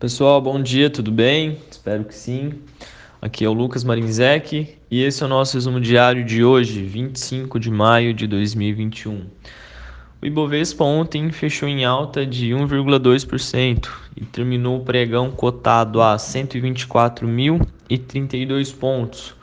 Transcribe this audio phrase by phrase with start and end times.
[0.00, 1.58] Pessoal, bom dia, tudo bem?
[1.70, 2.54] Espero que sim.
[3.20, 7.60] Aqui é o Lucas Marinzec e esse é o nosso resumo diário de hoje, 25
[7.60, 9.26] de maio de 2021.
[10.22, 18.74] O Ibovespa ontem fechou em alta de 1,2% e terminou o pregão cotado a 124.032
[18.74, 19.34] pontos.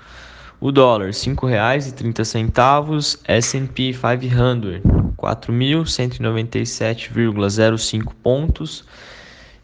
[0.60, 4.82] O dólar R$ 5,30, S&P 500
[5.18, 8.84] 4.197,05 pontos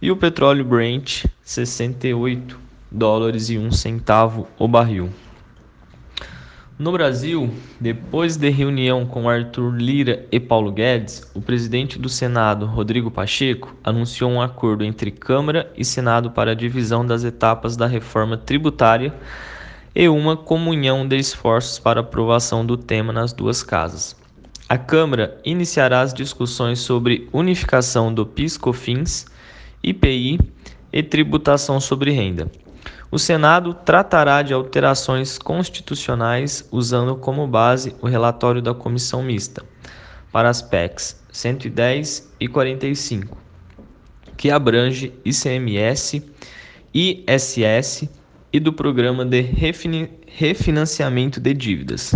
[0.03, 2.59] e o petróleo Brent 68
[2.91, 5.09] dólares e um centavo o barril.
[6.77, 12.65] No Brasil, depois de reunião com Arthur Lira e Paulo Guedes, o presidente do Senado,
[12.65, 17.87] Rodrigo Pacheco, anunciou um acordo entre Câmara e Senado para a divisão das etapas da
[17.87, 19.13] reforma tributária
[19.95, 24.17] e uma comunhão de esforços para aprovação do tema nas duas casas.
[24.67, 29.31] A Câmara iniciará as discussões sobre unificação do PIS/COFINS
[29.83, 30.39] IPI
[30.91, 32.49] e tributação sobre renda.
[33.11, 39.63] O Senado tratará de alterações constitucionais usando como base o relatório da comissão mista
[40.31, 43.37] para as PECs 110 e 45,
[44.35, 46.23] que abrange ICMS,
[46.93, 48.09] ISS
[48.51, 49.41] e do programa de
[50.27, 52.15] refinanciamento de dívidas.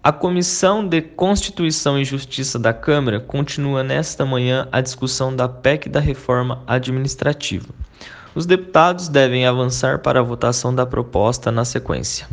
[0.00, 5.88] A Comissão de Constituição e Justiça da Câmara continua nesta manhã a discussão da PEC
[5.88, 7.66] da reforma administrativa.
[8.32, 12.28] Os deputados devem avançar para a votação da proposta na sequência.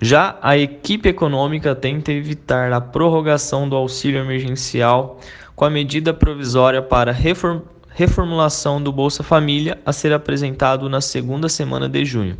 [0.00, 5.20] Já a equipe econômica tenta evitar a prorrogação do auxílio emergencial
[5.54, 11.48] com a medida provisória para reform reformulação do Bolsa Família a ser apresentado na segunda
[11.48, 12.36] semana de junho.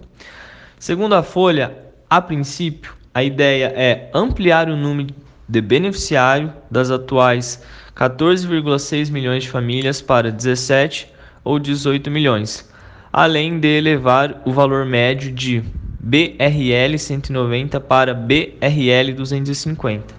[0.78, 1.76] Segundo a Folha,
[2.08, 5.12] a princípio, a ideia é ampliar o número
[5.48, 7.60] de beneficiário das atuais
[7.96, 11.08] 14,6 milhões de famílias para 17
[11.42, 12.72] ou 18 milhões,
[13.12, 15.64] além de elevar o valor médio de
[15.98, 20.14] BRL 190 para BRL 250.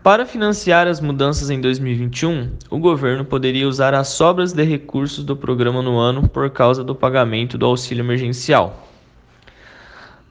[0.00, 5.36] Para financiar as mudanças em 2021, o governo poderia usar as sobras de recursos do
[5.36, 8.87] programa no ano por causa do pagamento do auxílio emergencial.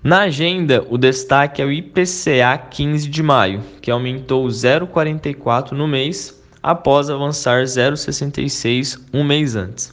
[0.04, 6.40] Na agenda, o destaque é o IPCA 15 de maio, que aumentou 0,44 no mês,
[6.62, 9.92] após avançar 0,66 um mês antes.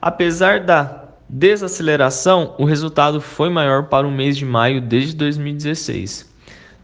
[0.00, 6.32] Apesar da desaceleração, o resultado foi maior para o mês de maio desde 2016,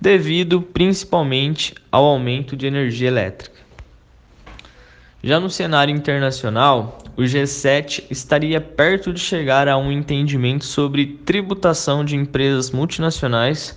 [0.00, 3.55] devido principalmente ao aumento de energia elétrica.
[5.26, 12.04] Já no cenário internacional, o G7 estaria perto de chegar a um entendimento sobre tributação
[12.04, 13.76] de empresas multinacionais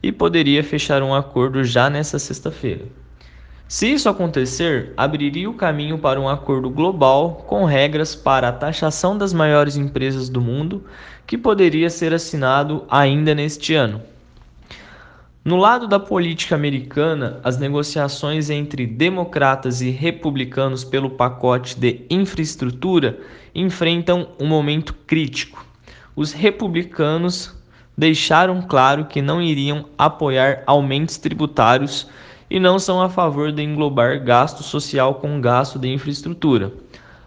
[0.00, 2.84] e poderia fechar um acordo já nesta sexta-feira.
[3.66, 9.18] Se isso acontecer, abriria o caminho para um acordo global com regras para a taxação
[9.18, 10.84] das maiores empresas do mundo,
[11.26, 14.00] que poderia ser assinado ainda neste ano.
[15.44, 23.20] No lado da política americana, as negociações entre democratas e republicanos pelo pacote de infraestrutura
[23.54, 25.62] enfrentam um momento crítico.
[26.16, 27.54] Os republicanos
[27.94, 32.08] deixaram claro que não iriam apoiar aumentos tributários
[32.48, 36.72] e não são a favor de englobar gasto social com gasto de infraestrutura.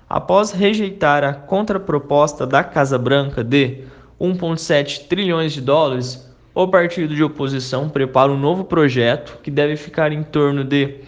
[0.10, 3.84] Após rejeitar a contraproposta da Casa Branca de
[4.20, 6.28] 1,7 trilhões de dólares,
[6.64, 11.02] o partido de oposição prepara um novo projeto que deve ficar em torno de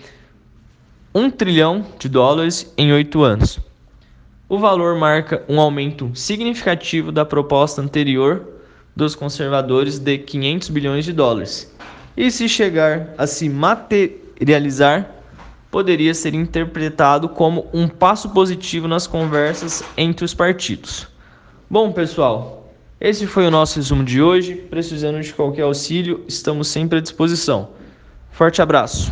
[1.16, 3.60] 1 trilhão de dólares em oito anos.
[4.48, 8.46] O valor marca um aumento significativo da proposta anterior
[8.96, 11.76] dos conservadores de 500 bilhões de dólares.
[12.16, 15.10] E se chegar a se materializar,
[15.72, 21.08] poderia ser interpretado como um passo positivo nas conversas entre os partidos.
[21.68, 22.59] Bom, pessoal,
[23.00, 24.56] esse foi o nosso resumo de hoje.
[24.56, 27.70] Precisando de qualquer auxílio, estamos sempre à disposição.
[28.32, 29.12] Forte abraço!